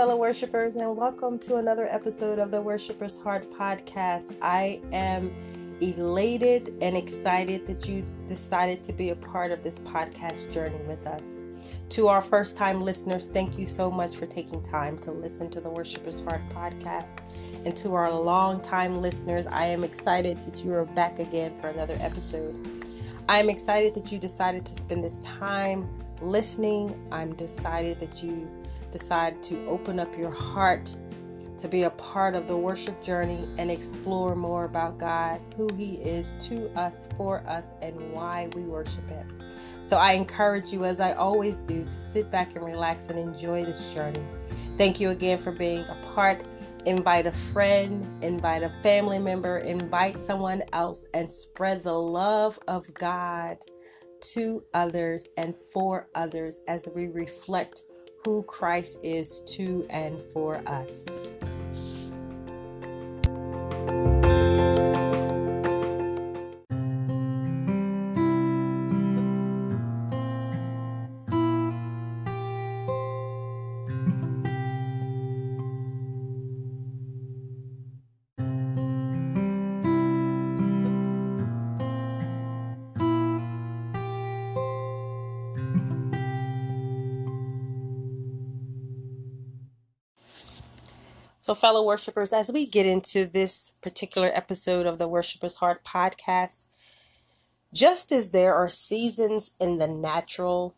Fellow 0.00 0.16
worshipers, 0.16 0.76
and 0.76 0.96
welcome 0.96 1.38
to 1.40 1.56
another 1.56 1.86
episode 1.86 2.38
of 2.38 2.50
the 2.50 2.62
Worshipers 2.62 3.22
Heart 3.22 3.50
podcast. 3.50 4.34
I 4.40 4.80
am 4.94 5.30
elated 5.82 6.70
and 6.80 6.96
excited 6.96 7.66
that 7.66 7.86
you 7.86 8.02
decided 8.24 8.82
to 8.84 8.94
be 8.94 9.10
a 9.10 9.14
part 9.14 9.50
of 9.50 9.62
this 9.62 9.78
podcast 9.80 10.54
journey 10.54 10.80
with 10.86 11.06
us. 11.06 11.38
To 11.90 12.08
our 12.08 12.22
first 12.22 12.56
time 12.56 12.80
listeners, 12.80 13.26
thank 13.26 13.58
you 13.58 13.66
so 13.66 13.90
much 13.90 14.16
for 14.16 14.24
taking 14.24 14.62
time 14.62 14.96
to 15.00 15.12
listen 15.12 15.50
to 15.50 15.60
the 15.60 15.68
Worshipers 15.68 16.20
Heart 16.20 16.48
podcast. 16.48 17.18
And 17.66 17.76
to 17.76 17.92
our 17.92 18.10
long 18.10 18.62
time 18.62 19.02
listeners, 19.02 19.46
I 19.46 19.66
am 19.66 19.84
excited 19.84 20.40
that 20.40 20.64
you 20.64 20.72
are 20.72 20.86
back 20.86 21.18
again 21.18 21.52
for 21.52 21.68
another 21.68 21.98
episode. 22.00 22.56
I 23.28 23.36
am 23.36 23.50
excited 23.50 23.92
that 23.96 24.10
you 24.10 24.18
decided 24.18 24.64
to 24.64 24.74
spend 24.74 25.04
this 25.04 25.20
time 25.20 25.86
listening. 26.22 26.98
I'm 27.12 27.34
decided 27.34 27.98
that 28.00 28.22
you 28.22 28.48
decide 28.90 29.42
to 29.44 29.66
open 29.66 29.98
up 29.98 30.16
your 30.16 30.30
heart 30.30 30.96
to 31.60 31.68
be 31.68 31.82
a 31.82 31.90
part 31.90 32.34
of 32.34 32.48
the 32.48 32.56
worship 32.56 33.02
journey 33.02 33.46
and 33.58 33.70
explore 33.70 34.34
more 34.34 34.64
about 34.64 34.98
God, 34.98 35.40
who 35.56 35.68
He 35.76 35.96
is 35.96 36.32
to 36.48 36.70
us, 36.78 37.08
for 37.16 37.40
us, 37.46 37.74
and 37.82 38.12
why 38.12 38.48
we 38.54 38.62
worship 38.62 39.08
Him. 39.10 39.42
So 39.84 39.98
I 39.98 40.12
encourage 40.12 40.72
you, 40.72 40.84
as 40.84 41.00
I 41.00 41.12
always 41.12 41.60
do, 41.60 41.84
to 41.84 41.90
sit 41.90 42.30
back 42.30 42.56
and 42.56 42.64
relax 42.64 43.08
and 43.08 43.18
enjoy 43.18 43.64
this 43.64 43.92
journey. 43.92 44.22
Thank 44.78 45.00
you 45.00 45.10
again 45.10 45.36
for 45.36 45.52
being 45.52 45.84
a 45.84 45.96
part. 46.14 46.44
Invite 46.86 47.26
a 47.26 47.32
friend, 47.32 48.06
invite 48.24 48.62
a 48.62 48.72
family 48.82 49.18
member, 49.18 49.58
invite 49.58 50.18
someone 50.18 50.62
else, 50.72 51.06
and 51.12 51.30
spread 51.30 51.82
the 51.82 51.92
love 51.92 52.58
of 52.68 52.92
God 52.94 53.58
to 54.20 54.62
others 54.72 55.26
and 55.36 55.54
for 55.54 56.08
others 56.14 56.60
as 56.68 56.88
we 56.94 57.08
reflect 57.08 57.82
who 58.24 58.42
Christ 58.42 59.00
is 59.02 59.40
to 59.56 59.86
and 59.90 60.20
for 60.20 60.62
us. 60.66 61.28
So, 91.42 91.54
fellow 91.54 91.82
worshipers, 91.82 92.34
as 92.34 92.52
we 92.52 92.66
get 92.66 92.84
into 92.84 93.24
this 93.24 93.72
particular 93.80 94.30
episode 94.34 94.84
of 94.84 94.98
the 94.98 95.08
Worshipers 95.08 95.56
Heart 95.56 95.82
podcast, 95.82 96.66
just 97.72 98.12
as 98.12 98.32
there 98.32 98.54
are 98.54 98.68
seasons 98.68 99.52
in 99.58 99.78
the 99.78 99.88
natural, 99.88 100.74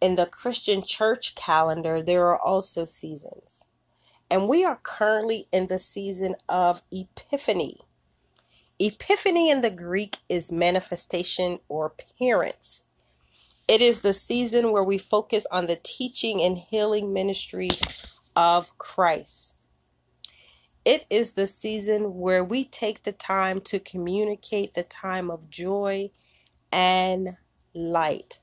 in 0.00 0.14
the 0.14 0.26
Christian 0.26 0.84
church 0.84 1.34
calendar, 1.34 2.00
there 2.00 2.26
are 2.26 2.38
also 2.38 2.84
seasons. 2.84 3.64
And 4.30 4.48
we 4.48 4.64
are 4.64 4.78
currently 4.84 5.46
in 5.50 5.66
the 5.66 5.80
season 5.80 6.36
of 6.48 6.82
Epiphany. 6.92 7.80
Epiphany 8.78 9.50
in 9.50 9.62
the 9.62 9.70
Greek 9.70 10.18
is 10.28 10.52
manifestation 10.52 11.58
or 11.68 11.86
appearance. 11.86 12.84
It 13.66 13.80
is 13.82 14.02
the 14.02 14.12
season 14.12 14.70
where 14.70 14.84
we 14.84 14.96
focus 14.96 15.44
on 15.50 15.66
the 15.66 15.80
teaching 15.82 16.40
and 16.40 16.56
healing 16.56 17.12
ministry 17.12 17.70
of 18.38 18.78
Christ. 18.78 19.56
It 20.84 21.06
is 21.10 21.32
the 21.32 21.48
season 21.48 22.14
where 22.18 22.44
we 22.44 22.64
take 22.64 23.02
the 23.02 23.10
time 23.10 23.60
to 23.62 23.80
communicate 23.80 24.74
the 24.74 24.84
time 24.84 25.28
of 25.28 25.50
joy 25.50 26.12
and 26.70 27.30
light. 27.74 28.38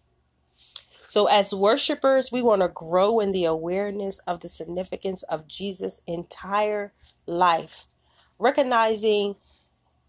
So, 1.07 1.27
as 1.27 1.55
worshipers, 1.55 2.29
we 2.29 2.41
want 2.41 2.61
to 2.61 2.67
grow 2.67 3.21
in 3.21 3.31
the 3.31 3.45
awareness 3.45 4.19
of 4.27 4.41
the 4.41 4.49
significance 4.49 5.23
of 5.23 5.47
Jesus' 5.47 6.01
entire 6.05 6.91
life, 7.25 7.85
recognizing 8.37 9.37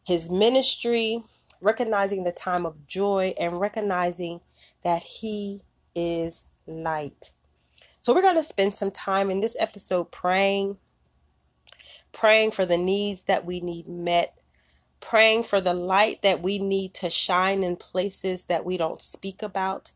his 0.04 0.28
ministry, 0.28 1.22
recognizing 1.60 2.25
the 2.25 2.32
time 2.32 2.66
of 2.66 2.88
joy, 2.88 3.34
and 3.38 3.60
recognizing 3.60 4.41
that 4.82 5.04
he 5.04 5.60
is 5.94 6.46
light. 6.66 7.30
So 8.06 8.15
we're 8.15 8.22
going 8.22 8.37
to 8.37 8.43
spend 8.44 8.77
some 8.77 8.93
time 8.93 9.33
in 9.33 9.41
this 9.41 9.56
episode 9.59 10.12
praying, 10.12 10.77
praying 12.12 12.53
for 12.53 12.65
the 12.65 12.78
needs 12.78 13.25
that 13.25 13.44
we 13.44 13.59
need 13.59 13.89
met, 13.89 14.39
praying 15.00 15.43
for 15.43 15.61
the 15.61 15.75
light 15.75 16.22
that 16.22 16.41
we 16.41 16.61
need 16.61 16.94
to 16.94 17.11
shine 17.11 17.65
in 17.65 17.75
places 17.75 18.44
that 18.44 18.65
we 18.65 18.77
don't 18.77 19.03
speak 19.03 19.43
about, 19.43 19.91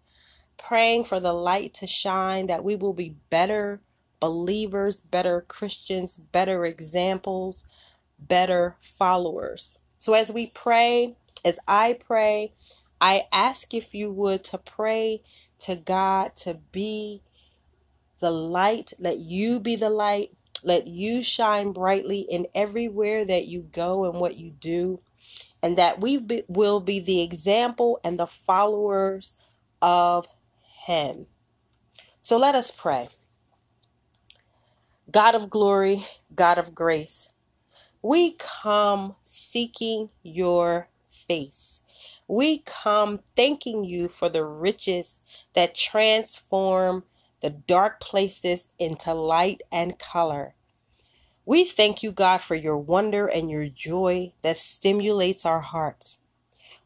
praying 0.57 1.05
for 1.05 1.21
the 1.21 1.33
light 1.33 1.73
to 1.75 1.87
shine 1.87 2.47
that 2.47 2.65
we 2.65 2.75
will 2.75 2.95
be 2.95 3.15
better 3.31 3.81
believers, 4.19 5.01
better 5.01 5.43
Christians, 5.43 6.19
better 6.19 6.65
examples, 6.65 7.69
better 8.19 8.75
followers. 8.81 9.79
So 9.99 10.15
as 10.15 10.33
we 10.33 10.51
pray, 10.53 11.15
as 11.45 11.61
I 11.69 11.97
pray, 12.05 12.55
I 13.01 13.29
ask 13.31 13.73
if 13.73 13.95
you 13.95 14.11
would 14.11 14.43
to 14.47 14.59
pray 14.59 15.23
to 15.61 15.77
God 15.77 16.35
to 16.39 16.55
be 16.73 17.23
the 18.21 18.31
light. 18.31 18.93
Let 18.99 19.19
you 19.19 19.61
be 19.61 19.77
the 19.77 19.91
light. 19.91 20.31
Let 20.63 20.87
you 20.87 21.23
shine 21.23 21.73
brightly 21.73 22.21
in 22.21 22.47
everywhere 22.55 23.25
that 23.25 23.47
you 23.49 23.63
go 23.73 24.05
and 24.05 24.21
what 24.21 24.37
you 24.37 24.51
do. 24.51 25.01
And 25.63 25.77
that 25.77 26.01
we 26.01 26.19
be, 26.19 26.43
will 26.49 26.81
be 26.81 27.01
the 27.01 27.23
example 27.23 28.01
and 28.05 28.19
the 28.19 28.27
followers 28.27 29.35
of 29.83 30.27
Him. 30.87 31.27
So 32.21 32.39
let 32.39 32.55
us 32.55 32.71
pray. 32.71 33.09
God 35.11 35.35
of 35.35 35.51
glory, 35.51 35.99
God 36.35 36.59
of 36.59 36.75
grace, 36.75 37.33
we 38.03 38.37
come 38.39 39.17
seeking 39.23 40.11
your 40.23 40.89
face. 41.11 41.83
We 42.29 42.59
come 42.59 43.21
thanking 43.37 43.85
you 43.85 44.09
for 44.09 44.29
the 44.29 44.45
riches 44.45 45.23
that 45.55 45.75
transform 45.75 47.05
the 47.41 47.51
dark 47.51 48.01
places 48.01 48.73
into 48.79 49.15
light 49.15 49.63
and 49.73 49.99
color. 49.99 50.55
We 51.47 51.65
thank 51.65 52.03
you, 52.03 52.13
God, 52.13 52.39
for 52.43 52.55
your 52.55 52.77
wonder 52.77 53.27
and 53.27 53.51
your 53.51 53.67
joy 53.67 54.33
that 54.43 54.57
stimulates 54.57 55.47
our 55.47 55.61
hearts. 55.61 56.19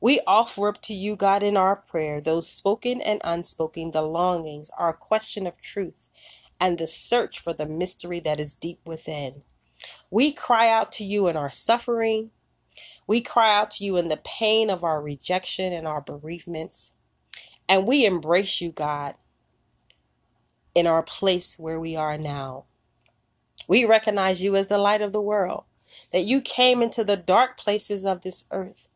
We 0.01 0.21
offer 0.27 0.69
up 0.69 0.83
to 0.83 0.95
you, 0.95 1.17
God, 1.17 1.43
in 1.43 1.57
our 1.57 1.77
prayer, 1.77 2.21
those 2.21 2.49
spoken 2.49 3.01
and 3.01 3.21
unspoken, 3.25 3.91
the 3.91 4.03
longings, 4.03 4.71
our 4.79 4.93
question 4.93 5.47
of 5.47 5.61
truth, 5.61 6.11
and 6.61 6.79
the 6.79 6.87
search 6.87 7.41
for 7.41 7.53
the 7.53 7.67
mystery 7.67 8.21
that 8.21 8.39
is 8.39 8.55
deep 8.55 8.81
within. 8.87 9.43
We 10.11 10.33
cry 10.33 10.69
out 10.69 10.93
to 10.93 11.05
you 11.05 11.27
in 11.29 11.37
our 11.37 11.51
suffering. 11.51 12.31
We 13.07 13.21
cry 13.21 13.55
out 13.55 13.71
to 13.73 13.85
you 13.85 13.97
in 13.97 14.09
the 14.09 14.21
pain 14.25 14.71
of 14.71 14.85
our 14.85 15.01
rejection 15.01 15.73
and 15.73 15.87
our 15.87 16.01
bereavements. 16.01 16.93
And 17.69 17.87
we 17.87 18.05
embrace 18.05 18.61
you, 18.61 18.73
God, 18.73 19.15
in 20.75 20.87
our 20.87 21.03
place 21.03 21.59
where 21.59 21.79
we 21.79 21.97
are 21.97 22.19
now. 22.19 22.65
We 23.67 23.85
recognize 23.85 24.43
you 24.43 24.57
as 24.57 24.67
the 24.67 24.79
light 24.79 25.03
of 25.03 25.13
the 25.13 25.23
world, 25.23 25.65
that 26.13 26.25
you 26.25 26.41
came 26.41 26.83
into 26.83 27.05
the 27.05 27.17
dark 27.17 27.57
places 27.57 28.05
of 28.05 28.23
this 28.23 28.45
earth. 28.51 28.89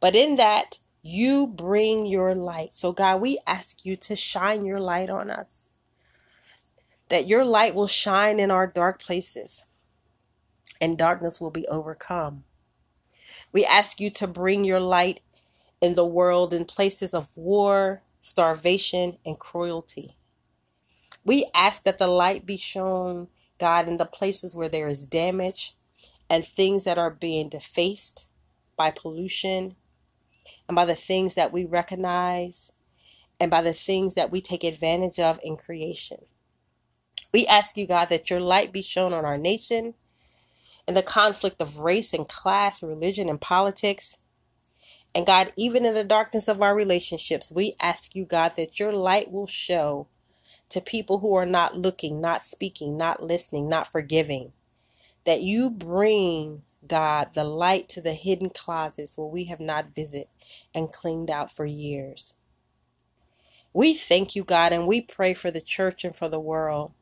But 0.00 0.16
in 0.16 0.36
that, 0.36 0.78
you 1.02 1.46
bring 1.46 2.06
your 2.06 2.34
light. 2.34 2.74
So, 2.74 2.92
God, 2.92 3.20
we 3.20 3.38
ask 3.46 3.84
you 3.84 3.96
to 3.96 4.16
shine 4.16 4.64
your 4.64 4.80
light 4.80 5.08
on 5.08 5.30
us, 5.30 5.76
that 7.08 7.26
your 7.26 7.44
light 7.44 7.74
will 7.74 7.86
shine 7.86 8.38
in 8.38 8.50
our 8.50 8.66
dark 8.66 9.00
places 9.00 9.64
and 10.80 10.96
darkness 10.96 11.40
will 11.40 11.50
be 11.50 11.66
overcome. 11.68 12.44
We 13.52 13.64
ask 13.64 14.00
you 14.00 14.10
to 14.10 14.26
bring 14.26 14.64
your 14.64 14.80
light 14.80 15.20
in 15.80 15.94
the 15.94 16.06
world 16.06 16.52
in 16.54 16.64
places 16.64 17.14
of 17.14 17.36
war, 17.36 18.02
starvation, 18.20 19.18
and 19.24 19.38
cruelty. 19.38 20.16
We 21.24 21.46
ask 21.54 21.84
that 21.84 21.98
the 21.98 22.06
light 22.06 22.46
be 22.46 22.56
shown, 22.56 23.28
God, 23.58 23.88
in 23.88 23.96
the 23.98 24.06
places 24.06 24.56
where 24.56 24.68
there 24.68 24.88
is 24.88 25.04
damage 25.04 25.74
and 26.28 26.44
things 26.44 26.84
that 26.84 26.98
are 26.98 27.10
being 27.10 27.48
defaced 27.48 28.26
by 28.76 28.90
pollution 28.90 29.76
and 30.68 30.76
by 30.76 30.84
the 30.84 30.94
things 30.94 31.34
that 31.34 31.52
we 31.52 31.64
recognize 31.64 32.72
and 33.38 33.50
by 33.50 33.60
the 33.62 33.72
things 33.72 34.14
that 34.14 34.30
we 34.30 34.40
take 34.40 34.64
advantage 34.64 35.18
of 35.18 35.38
in 35.42 35.56
creation. 35.56 36.18
We 37.32 37.46
ask 37.46 37.76
you, 37.76 37.86
God, 37.86 38.08
that 38.08 38.30
your 38.30 38.40
light 38.40 38.72
be 38.72 38.82
shown 38.82 39.12
on 39.12 39.24
our 39.24 39.38
nation 39.38 39.94
in 40.88 40.94
the 40.94 41.02
conflict 41.02 41.60
of 41.60 41.78
race 41.78 42.12
and 42.12 42.28
class, 42.28 42.82
religion 42.82 43.28
and 43.28 43.40
politics. 43.40 44.18
And 45.14 45.26
God, 45.26 45.52
even 45.56 45.84
in 45.84 45.94
the 45.94 46.04
darkness 46.04 46.48
of 46.48 46.62
our 46.62 46.74
relationships, 46.74 47.52
we 47.52 47.74
ask 47.80 48.14
you, 48.14 48.24
God, 48.24 48.52
that 48.56 48.80
your 48.80 48.92
light 48.92 49.30
will 49.30 49.46
show 49.46 50.08
to 50.70 50.80
people 50.80 51.18
who 51.18 51.34
are 51.34 51.46
not 51.46 51.76
looking, 51.76 52.20
not 52.20 52.44
speaking, 52.44 52.96
not 52.96 53.22
listening, 53.22 53.68
not 53.68 53.90
forgiving. 53.90 54.52
That 55.24 55.42
you 55.42 55.70
bring, 55.70 56.62
God, 56.86 57.34
the 57.34 57.44
light 57.44 57.88
to 57.90 58.00
the 58.00 58.14
hidden 58.14 58.50
closets 58.50 59.18
where 59.18 59.28
we 59.28 59.44
have 59.44 59.60
not 59.60 59.94
visited 59.94 60.28
and 60.74 60.92
cleaned 60.92 61.30
out 61.30 61.50
for 61.50 61.66
years. 61.66 62.34
We 63.72 63.94
thank 63.94 64.34
you, 64.34 64.44
God, 64.44 64.72
and 64.72 64.86
we 64.86 65.00
pray 65.00 65.34
for 65.34 65.50
the 65.50 65.60
church 65.60 66.04
and 66.04 66.14
for 66.14 66.28
the 66.28 66.40
world 66.40 66.92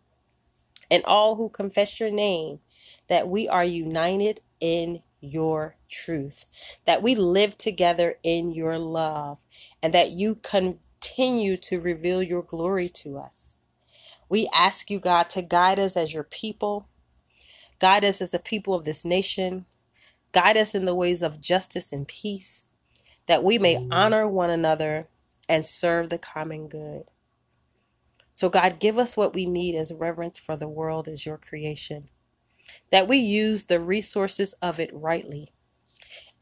and 0.91 1.05
all 1.05 1.37
who 1.37 1.49
confess 1.49 2.00
your 2.00 2.11
name 2.11 2.61
that 3.09 3.29
we 3.29 3.49
are 3.49 3.64
united 3.64 4.41
in 4.61 5.03
your 5.21 5.76
truth, 5.88 6.47
that 6.85 7.03
we 7.03 7.14
live 7.14 7.56
together 7.59 8.17
in 8.23 8.53
your 8.53 8.79
love, 8.79 9.41
and 9.82 9.93
that 9.93 10.12
you 10.12 10.37
continue 10.37 11.56
to 11.56 11.81
reveal 11.81 12.23
your 12.23 12.43
glory 12.43 12.88
to 12.88 13.19
us. 13.19 13.55
We 14.29 14.49
ask 14.55 14.91
you, 14.91 15.01
God, 15.01 15.31
to 15.31 15.43
guide 15.43 15.79
us 15.79 15.97
as 15.97 16.13
your 16.13 16.25
people, 16.25 16.89
guide 17.81 18.05
us 18.05 18.21
as 18.21 18.31
the 18.31 18.39
people 18.39 18.75
of 18.75 18.85
this 18.85 19.05
nation, 19.05 19.67
guide 20.33 20.57
us 20.57 20.75
in 20.75 20.85
the 20.85 20.95
ways 20.95 21.23
of 21.23 21.41
justice 21.41 21.93
and 21.93 22.07
peace, 22.07 22.65
that 23.27 23.45
we 23.45 23.59
may 23.59 23.87
honor 23.91 24.29
one 24.29 24.51
another 24.51 25.09
and 25.49 25.65
serve 25.65 26.11
the 26.11 26.19
common 26.19 26.69
good. 26.69 27.05
So, 28.35 28.49
God, 28.49 28.79
give 28.79 28.99
us 28.99 29.17
what 29.17 29.35
we 29.35 29.47
need 29.47 29.75
as 29.75 29.93
reverence 29.93 30.39
for 30.39 30.57
the 30.57 30.69
world 30.69 31.09
as 31.09 31.27
your 31.27 31.39
creation, 31.39 32.09
that 32.91 33.09
we 33.09 33.17
use 33.19 33.67
the 33.67 33.81
resources 33.81 34.53
of 34.55 34.79
it 34.79 34.91
rightly 34.93 35.53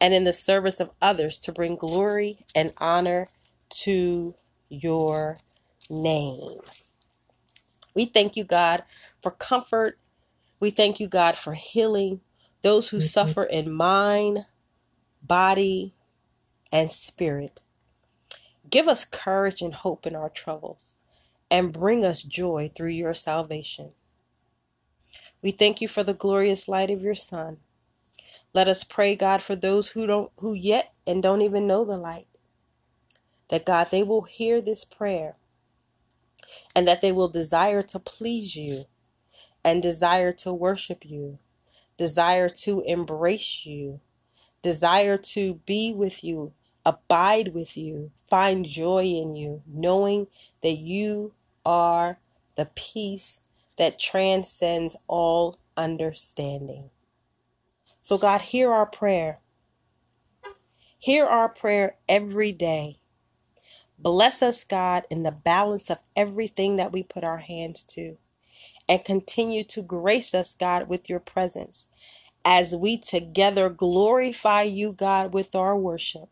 and 0.00 0.12
in 0.12 0.25
the 0.25 0.32
service 0.32 0.81
of 0.81 0.93
others 1.00 1.39
to 1.41 1.53
bring 1.53 1.77
glory 1.77 2.39
and 2.55 2.73
honor 2.79 3.27
to 3.71 4.35
your 4.69 5.37
name. 5.89 6.59
We 7.96 8.04
thank 8.04 8.37
you, 8.37 8.44
God, 8.44 8.84
for 9.22 9.31
comfort. 9.31 9.98
We 10.60 10.69
thank 10.69 11.00
you, 11.00 11.08
God, 11.08 11.34
for 11.34 11.54
healing 11.54 12.20
those 12.60 12.90
who 12.90 12.98
mm-hmm. 12.98 13.04
suffer 13.04 13.43
in 13.43 13.72
mind, 13.72 14.44
body, 15.22 15.94
and 16.70 16.90
spirit. 16.90 17.62
Give 18.69 18.87
us 18.87 19.06
courage 19.06 19.62
and 19.62 19.72
hope 19.72 20.06
in 20.06 20.14
our 20.14 20.28
troubles 20.28 20.96
and 21.50 21.72
bring 21.72 22.04
us 22.04 22.22
joy 22.22 22.70
through 22.75 22.90
your 22.90 23.14
salvation. 23.14 23.93
We 25.40 25.50
thank 25.50 25.81
you 25.81 25.88
for 25.88 26.02
the 26.02 26.12
glorious 26.12 26.69
light 26.69 26.90
of 26.90 27.02
your 27.02 27.14
Son. 27.14 27.58
Let 28.52 28.69
us 28.69 28.84
pray, 28.84 29.16
God, 29.16 29.43
for 29.43 29.56
those 29.56 29.88
who 29.88 30.06
don't 30.06 30.31
who 30.38 30.52
yet 30.52 30.93
and 31.06 31.22
don't 31.22 31.43
even 31.43 31.66
know 31.66 31.84
the 31.84 31.96
light. 31.96 32.28
That 33.48 33.64
God 33.64 33.88
they 33.90 34.02
will 34.02 34.22
hear 34.22 34.60
this 34.60 34.84
prayer 34.84 35.37
and 36.75 36.87
that 36.87 37.00
they 37.00 37.12
will 37.12 37.28
desire 37.28 37.82
to 37.82 37.98
please 37.98 38.56
you 38.56 38.84
and 39.64 39.82
desire 39.82 40.32
to 40.32 40.52
worship 40.52 41.04
you, 41.04 41.38
desire 41.96 42.48
to 42.48 42.82
embrace 42.87 43.66
you, 43.66 44.00
desire 44.62 45.16
to 45.16 45.54
be 45.66 45.93
with 45.93 46.22
you, 46.22 46.52
abide 46.84 47.54
with 47.54 47.76
you, 47.76 48.10
find 48.28 48.64
joy 48.64 49.04
in 49.04 49.34
you, 49.34 49.62
knowing 49.66 50.28
that 50.62 50.76
you 50.76 51.32
are 51.64 52.19
the 52.54 52.66
peace 52.75 53.40
that 53.76 53.98
transcends 53.98 54.96
all 55.08 55.58
understanding. 55.76 56.90
So, 58.00 58.19
God, 58.19 58.40
hear 58.40 58.72
our 58.72 58.87
prayer. 58.87 59.40
Hear 60.98 61.26
our 61.26 61.48
prayer 61.48 61.96
every 62.08 62.52
day. 62.52 62.98
Bless 63.98 64.43
us, 64.43 64.64
God, 64.64 65.04
in 65.10 65.22
the 65.25 65.32
balance 65.32 65.90
of 65.90 65.98
everything 66.16 66.76
that 66.76 66.93
we 66.93 67.02
put 67.02 67.25
our 67.25 67.38
hands 67.38 67.84
to. 67.87 68.19
And 68.88 69.04
continue 69.04 69.64
to 69.64 69.82
grace 69.82 70.34
us, 70.34 70.54
God, 70.54 70.88
with 70.88 71.10
your 71.10 71.20
presence 71.20 71.88
as 72.44 72.76
we 72.76 72.98
together 72.98 73.69
glorify 73.70 74.62
you, 74.62 74.93
God, 74.93 75.34
with 75.34 75.56
our 75.56 75.76
worship. 75.76 76.28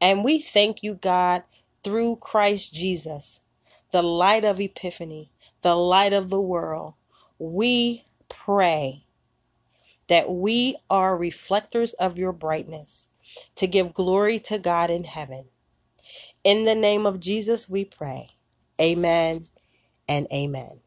And 0.00 0.24
we 0.24 0.40
thank 0.40 0.82
you, 0.82 0.94
God, 0.94 1.44
through 1.84 2.16
Christ 2.16 2.74
Jesus, 2.74 3.40
the 3.92 4.02
light 4.02 4.44
of 4.44 4.60
Epiphany, 4.60 5.32
the 5.62 5.76
light 5.76 6.12
of 6.12 6.30
the 6.30 6.40
world. 6.40 6.94
We 7.38 8.04
pray 8.28 9.04
that 10.08 10.30
we 10.30 10.76
are 10.90 11.16
reflectors 11.16 11.94
of 11.94 12.18
your 12.18 12.32
brightness 12.32 13.10
to 13.56 13.66
give 13.66 13.94
glory 13.94 14.38
to 14.40 14.58
God 14.58 14.90
in 14.90 15.04
heaven. 15.04 15.46
In 16.46 16.64
the 16.66 16.76
name 16.76 17.06
of 17.06 17.20
Jesus, 17.20 17.70
we 17.70 17.86
pray. 17.86 18.30
Amen 18.82 19.46
and 20.08 20.26
amen. 20.32 20.80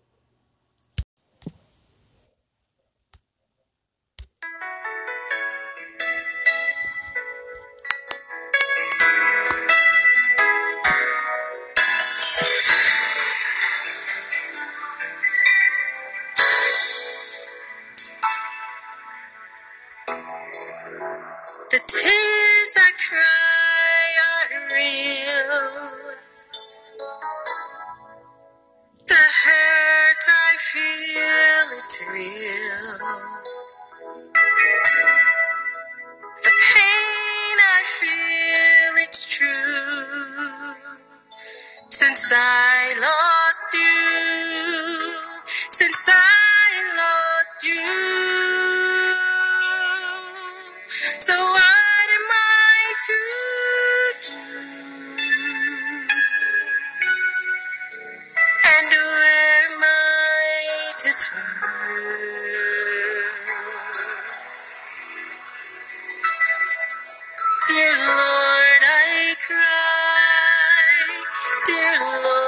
Oh, 71.72 72.39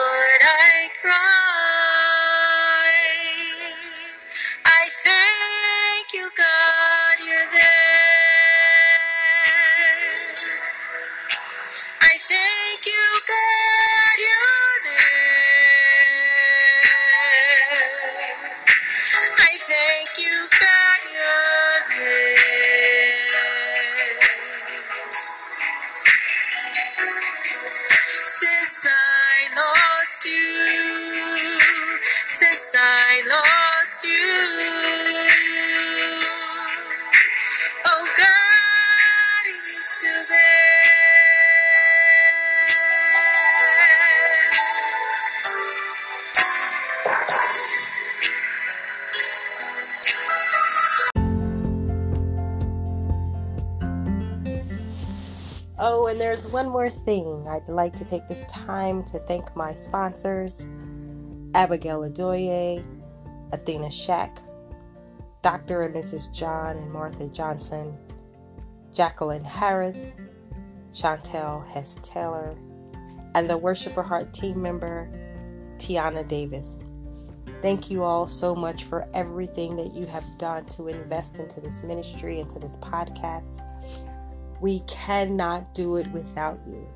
one 56.62 56.72
more 56.72 56.90
thing. 56.92 57.48
I'd 57.50 57.68
like 57.70 57.96
to 57.96 58.06
take 58.06 58.28
this 58.28 58.46
time 58.46 59.04
to 59.06 59.18
thank 59.20 59.56
my 59.56 59.74
sponsors 59.74 60.68
Abigail 61.56 62.02
Adoye, 62.02 62.86
Athena 63.52 63.90
Shack, 63.90 64.38
Dr. 65.42 65.82
and 65.82 65.96
Mrs. 65.96 66.32
John 66.32 66.78
and 66.78 66.92
Martha 66.92 67.28
Johnson, 67.30 67.98
Jacqueline 68.94 69.44
Harris, 69.44 70.20
Chantel 70.92 71.68
Hess 71.68 72.00
Taylor, 72.04 72.56
and 73.34 73.50
the 73.50 73.58
Worshiper 73.58 74.04
Heart 74.04 74.32
team 74.32 74.62
member 74.62 75.10
Tiana 75.78 76.28
Davis. 76.28 76.84
Thank 77.64 77.90
you 77.90 78.04
all 78.04 78.28
so 78.28 78.54
much 78.54 78.84
for 78.84 79.08
everything 79.16 79.76
that 79.78 79.94
you 79.96 80.06
have 80.06 80.26
done 80.38 80.66
to 80.66 80.90
invest 80.90 81.40
into 81.40 81.60
this 81.60 81.84
ministry, 81.84 82.40
into 82.40 82.60
this 82.60 82.78
podcast. 82.78 83.62
We 84.62 84.80
cannot 84.82 85.74
do 85.74 85.98
it 85.98 86.10
without 86.12 86.60
you. 86.68 86.88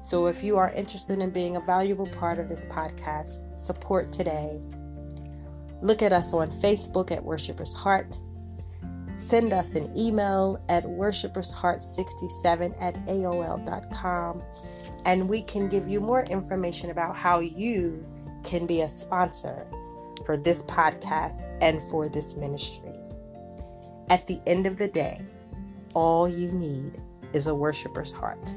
So 0.00 0.26
if 0.26 0.42
you 0.42 0.58
are 0.58 0.70
interested 0.70 1.20
in 1.20 1.30
being 1.30 1.56
a 1.56 1.60
valuable 1.60 2.06
part 2.06 2.38
of 2.38 2.48
this 2.48 2.66
podcast, 2.66 3.58
support 3.58 4.10
today. 4.12 4.58
Look 5.82 6.02
at 6.02 6.12
us 6.12 6.34
on 6.34 6.50
Facebook 6.50 7.10
at 7.10 7.22
Worshipers 7.22 7.74
Heart. 7.74 8.18
Send 9.16 9.52
us 9.52 9.74
an 9.74 9.96
email 9.96 10.62
at 10.68 10.84
worshipersheart67 10.84 12.82
at 12.82 12.94
AOL.com 13.06 14.42
and 15.06 15.28
we 15.28 15.42
can 15.42 15.68
give 15.68 15.86
you 15.86 16.00
more 16.00 16.22
information 16.24 16.90
about 16.90 17.16
how 17.16 17.38
you 17.40 18.04
can 18.42 18.66
be 18.66 18.80
a 18.80 18.90
sponsor 18.90 19.66
for 20.24 20.36
this 20.36 20.62
podcast 20.62 21.46
and 21.60 21.82
for 21.82 22.08
this 22.08 22.36
ministry. 22.36 22.92
At 24.10 24.26
the 24.26 24.40
end 24.46 24.66
of 24.66 24.78
the 24.78 24.88
day, 24.88 25.20
all 25.94 26.28
you 26.28 26.50
need 26.52 26.96
is 27.32 27.46
a 27.46 27.54
worshiper's 27.54 28.12
heart. 28.12 28.56